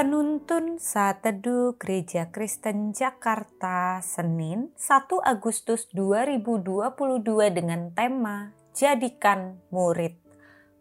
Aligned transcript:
Penuntun 0.00 0.80
Saat 0.80 1.28
Teduh 1.28 1.76
Gereja 1.76 2.32
Kristen 2.32 2.96
Jakarta 2.96 4.00
Senin 4.00 4.72
1 4.80 4.96
Agustus 5.20 5.92
2022 5.92 7.20
dengan 7.52 7.92
tema 7.92 8.56
Jadikan 8.72 9.60
Murid. 9.68 10.16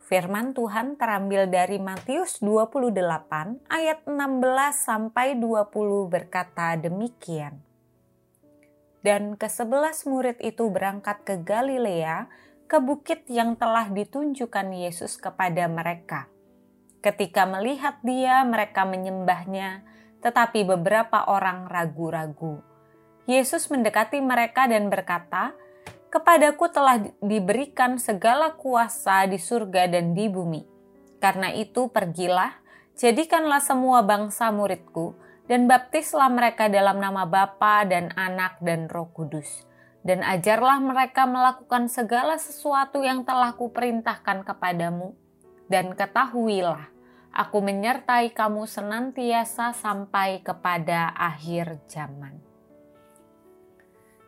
Firman 0.07 0.55
Tuhan 0.55 0.95
terambil 0.95 1.51
dari 1.51 1.83
Matius 1.83 2.39
28 2.39 2.95
ayat 3.67 4.07
16 4.07 4.87
sampai 4.87 5.35
20 5.35 5.67
berkata 6.07 6.79
demikian. 6.79 7.59
Dan 9.03 9.35
kesebelas 9.35 10.07
murid 10.07 10.39
itu 10.39 10.63
berangkat 10.71 11.27
ke 11.27 11.35
Galilea, 11.43 12.31
ke 12.71 12.79
bukit 12.79 13.27
yang 13.27 13.59
telah 13.59 13.91
ditunjukkan 13.91 14.71
Yesus 14.71 15.19
kepada 15.19 15.67
mereka 15.67 16.31
Ketika 16.99 17.47
melihat 17.47 18.03
dia, 18.03 18.43
mereka 18.43 18.83
menyembahnya, 18.83 19.87
tetapi 20.19 20.67
beberapa 20.67 21.31
orang 21.31 21.71
ragu-ragu. 21.71 22.59
Yesus 23.23 23.71
mendekati 23.71 24.19
mereka 24.19 24.67
dan 24.67 24.91
berkata, 24.91 25.55
"Kepadaku 26.11 26.67
telah 26.67 26.99
diberikan 27.23 27.95
segala 27.95 28.51
kuasa 28.51 29.23
di 29.31 29.39
surga 29.39 29.87
dan 29.87 30.11
di 30.11 30.27
bumi. 30.27 30.67
Karena 31.23 31.55
itu, 31.55 31.87
pergilah, 31.87 32.59
jadikanlah 32.99 33.63
semua 33.63 34.03
bangsa 34.03 34.51
muridku, 34.51 35.15
dan 35.47 35.71
baptislah 35.71 36.27
mereka 36.27 36.67
dalam 36.67 36.99
nama 36.99 37.23
Bapa 37.23 37.87
dan 37.87 38.11
Anak 38.19 38.59
dan 38.59 38.91
Roh 38.91 39.07
Kudus." 39.15 39.63
Dan 40.03 40.19
ajarlah 40.23 40.79
mereka 40.83 41.27
melakukan 41.27 41.87
segala 41.87 42.35
sesuatu 42.39 43.03
yang 43.03 43.27
telah 43.27 43.51
kuperintahkan 43.55 44.47
kepadamu, 44.47 45.11
dan 45.69 45.93
ketahuilah, 45.93 46.89
aku 47.29 47.61
menyertai 47.61 48.33
kamu 48.33 48.65
senantiasa 48.65 49.71
sampai 49.77 50.41
kepada 50.41 51.13
akhir 51.13 51.77
zaman. 51.85 52.41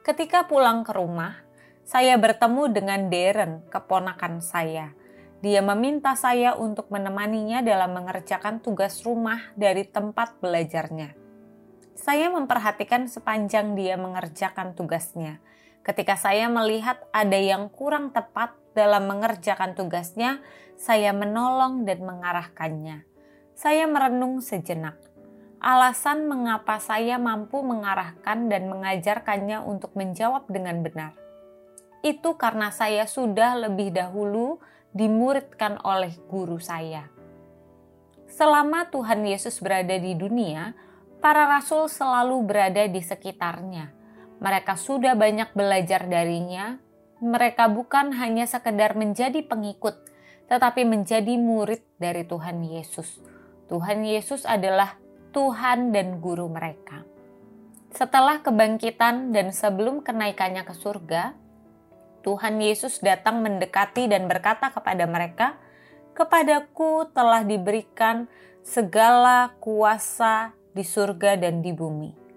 Ketika 0.05 0.45
pulang 0.45 0.85
ke 0.85 0.93
rumah, 0.93 1.41
saya 1.81 2.17
bertemu 2.17 2.71
dengan 2.71 3.09
Darren, 3.09 3.65
keponakan 3.69 4.39
saya. 4.41 4.93
Dia 5.41 5.65
meminta 5.65 6.13
saya 6.13 6.53
untuk 6.53 6.93
menemaninya 6.93 7.65
dalam 7.65 7.97
mengerjakan 7.97 8.61
tugas 8.61 9.01
rumah 9.01 9.49
dari 9.57 9.85
tempat 9.85 10.37
belajarnya. 10.37 11.17
Saya 11.97 12.29
memperhatikan 12.29 13.09
sepanjang 13.09 13.73
dia 13.73 13.97
mengerjakan 13.97 14.77
tugasnya. 14.77 15.41
Ketika 15.81 16.13
saya 16.13 16.45
melihat 16.45 17.01
ada 17.09 17.37
yang 17.37 17.65
kurang 17.73 18.13
tepat 18.13 18.53
dalam 18.77 19.09
mengerjakan 19.09 19.73
tugasnya, 19.73 20.37
saya 20.77 21.09
menolong 21.09 21.89
dan 21.89 22.05
mengarahkannya. 22.05 23.01
Saya 23.57 23.89
merenung 23.89 24.45
sejenak. 24.45 24.97
Alasan 25.61 26.25
mengapa 26.25 26.81
saya 26.81 27.21
mampu 27.21 27.61
mengarahkan 27.61 28.49
dan 28.49 28.65
mengajarkannya 28.69 29.61
untuk 29.61 29.93
menjawab 29.93 30.49
dengan 30.49 30.81
benar. 30.81 31.13
Itu 32.01 32.33
karena 32.33 32.73
saya 32.73 33.05
sudah 33.05 33.69
lebih 33.69 33.93
dahulu 33.93 34.57
dimuridkan 34.93 35.77
oleh 35.85 36.17
guru 36.25 36.57
saya. 36.57 37.09
Selama 38.25 38.89
Tuhan 38.89 39.21
Yesus 39.21 39.61
berada 39.61 39.93
di 39.93 40.17
dunia, 40.17 40.73
para 41.21 41.45
rasul 41.45 41.85
selalu 41.85 42.41
berada 42.41 42.81
di 42.89 43.01
sekitarnya. 43.03 44.00
Mereka 44.41 44.73
sudah 44.73 45.13
banyak 45.13 45.53
belajar 45.53 46.09
darinya, 46.09 46.81
mereka 47.21 47.69
bukan 47.69 48.17
hanya 48.17 48.49
sekedar 48.49 48.97
menjadi 48.97 49.45
pengikut, 49.45 50.01
tetapi 50.49 50.81
menjadi 50.81 51.37
murid 51.37 51.85
dari 52.01 52.25
Tuhan 52.25 52.65
Yesus. 52.65 53.21
Tuhan 53.69 54.01
Yesus 54.01 54.49
adalah 54.49 54.97
Tuhan 55.29 55.93
dan 55.93 56.17
guru 56.17 56.49
mereka. 56.49 57.05
Setelah 57.93 58.41
kebangkitan 58.41 59.29
dan 59.29 59.53
sebelum 59.53 60.01
kenaikannya 60.01 60.65
ke 60.65 60.73
surga, 60.73 61.37
Tuhan 62.25 62.57
Yesus 62.57 62.97
datang 63.05 63.45
mendekati 63.45 64.09
dan 64.09 64.25
berkata 64.25 64.73
kepada 64.73 65.05
mereka, 65.05 65.61
"Kepadaku 66.17 67.13
telah 67.13 67.45
diberikan 67.45 68.25
segala 68.65 69.53
kuasa 69.61 70.57
di 70.73 70.81
surga 70.81 71.37
dan 71.37 71.61
di 71.61 71.69
bumi." 71.69 72.30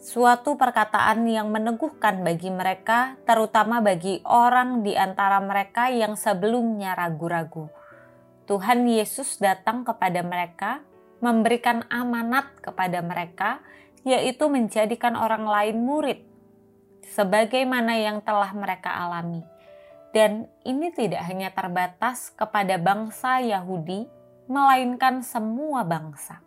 Suatu 0.00 0.60
perkataan 0.60 1.24
yang 1.26 1.48
meneguhkan 1.48 2.20
bagi 2.20 2.52
mereka, 2.52 3.16
terutama 3.24 3.80
bagi 3.80 4.20
orang 4.28 4.84
di 4.84 4.92
antara 4.92 5.40
mereka 5.40 5.88
yang 5.88 6.14
sebelumnya 6.14 6.92
ragu-ragu. 6.92 7.68
Tuhan 8.46 8.86
Yesus 8.86 9.42
datang 9.42 9.82
kepada 9.82 10.22
mereka, 10.22 10.84
memberikan 11.18 11.82
amanat 11.90 12.46
kepada 12.62 13.02
mereka, 13.02 13.58
yaitu 14.06 14.46
menjadikan 14.46 15.18
orang 15.18 15.42
lain 15.48 15.82
murid, 15.82 16.22
sebagaimana 17.10 17.98
yang 17.98 18.22
telah 18.22 18.54
mereka 18.54 18.94
alami. 18.94 19.42
Dan 20.14 20.46
ini 20.62 20.94
tidak 20.94 21.26
hanya 21.26 21.50
terbatas 21.50 22.30
kepada 22.32 22.78
bangsa 22.78 23.42
Yahudi, 23.42 24.06
melainkan 24.46 25.26
semua 25.26 25.82
bangsa 25.82 26.45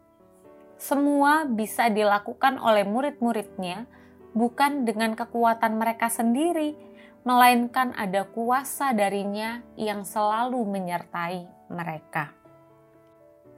semua 0.79 1.43
bisa 1.43 1.91
dilakukan 1.91 2.55
oleh 2.55 2.87
murid-muridnya 2.87 3.83
bukan 4.31 4.87
dengan 4.87 5.11
kekuatan 5.11 5.75
mereka 5.75 6.07
sendiri, 6.07 6.79
melainkan 7.27 7.91
ada 7.99 8.23
kuasa 8.23 8.95
darinya 8.95 9.59
yang 9.75 10.07
selalu 10.07 10.63
menyertai 10.63 11.67
mereka. 11.67 12.31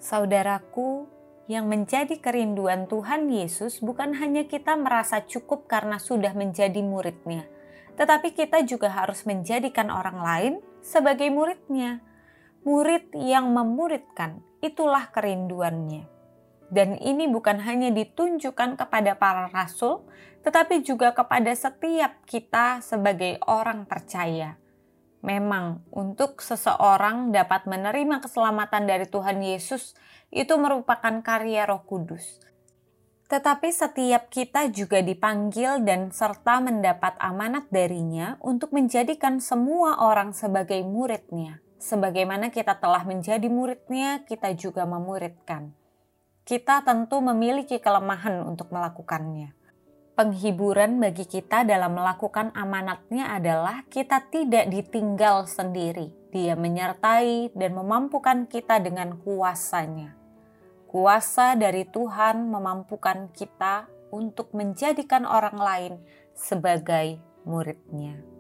Saudaraku, 0.02 1.06
yang 1.46 1.68
menjadi 1.70 2.18
kerinduan 2.18 2.88
Tuhan 2.90 3.30
Yesus 3.30 3.84
bukan 3.84 4.18
hanya 4.18 4.48
kita 4.48 4.74
merasa 4.80 5.22
cukup 5.22 5.68
karena 5.70 6.00
sudah 6.02 6.34
menjadi 6.34 6.80
muridnya, 6.82 7.46
tetapi 8.00 8.34
kita 8.34 8.66
juga 8.66 8.90
harus 8.90 9.28
menjadikan 9.30 9.94
orang 9.94 10.20
lain 10.24 10.54
sebagai 10.82 11.30
muridnya. 11.30 12.02
Murid 12.62 13.14
yang 13.18 13.50
memuridkan, 13.52 14.46
itulah 14.62 15.10
kerinduannya. 15.10 16.21
Dan 16.72 16.96
ini 17.04 17.28
bukan 17.28 17.60
hanya 17.68 17.92
ditunjukkan 17.92 18.80
kepada 18.80 19.20
para 19.20 19.52
rasul, 19.52 20.08
tetapi 20.40 20.80
juga 20.88 21.12
kepada 21.12 21.52
setiap 21.52 22.24
kita 22.24 22.80
sebagai 22.80 23.44
orang 23.44 23.84
percaya. 23.84 24.56
Memang, 25.20 25.84
untuk 25.92 26.40
seseorang 26.40 27.36
dapat 27.36 27.68
menerima 27.68 28.24
keselamatan 28.24 28.88
dari 28.88 29.04
Tuhan 29.04 29.44
Yesus, 29.44 30.00
itu 30.32 30.56
merupakan 30.56 31.20
karya 31.20 31.68
Roh 31.68 31.84
Kudus. 31.84 32.40
Tetapi 33.28 33.68
setiap 33.68 34.32
kita 34.32 34.72
juga 34.72 35.04
dipanggil 35.04 35.84
dan 35.84 36.16
serta 36.16 36.64
mendapat 36.64 37.20
amanat 37.20 37.68
darinya 37.68 38.40
untuk 38.40 38.72
menjadikan 38.72 39.44
semua 39.44 40.00
orang 40.00 40.32
sebagai 40.32 40.80
muridnya. 40.88 41.60
Sebagaimana 41.84 42.48
kita 42.48 42.80
telah 42.80 43.04
menjadi 43.04 43.52
muridnya, 43.52 44.24
kita 44.24 44.56
juga 44.56 44.88
memuridkan 44.88 45.76
kita 46.42 46.82
tentu 46.82 47.22
memiliki 47.22 47.78
kelemahan 47.78 48.42
untuk 48.42 48.74
melakukannya. 48.74 49.54
Penghiburan 50.12 51.00
bagi 51.00 51.24
kita 51.26 51.64
dalam 51.64 51.98
melakukan 51.98 52.52
amanatnya 52.54 53.32
adalah 53.32 53.88
kita 53.88 54.28
tidak 54.28 54.68
ditinggal 54.68 55.48
sendiri. 55.48 56.12
Dia 56.30 56.60
menyertai 56.60 57.56
dan 57.56 57.72
memampukan 57.74 58.46
kita 58.46 58.84
dengan 58.84 59.18
kuasanya. 59.24 60.14
Kuasa 60.92 61.56
dari 61.56 61.88
Tuhan 61.88 62.52
memampukan 62.52 63.32
kita 63.32 63.88
untuk 64.12 64.52
menjadikan 64.52 65.24
orang 65.24 65.56
lain 65.56 65.94
sebagai 66.36 67.18
muridnya. 67.48 68.31